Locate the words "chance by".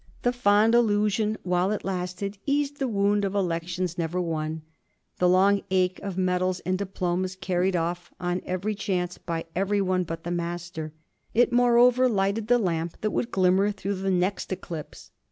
8.73-9.45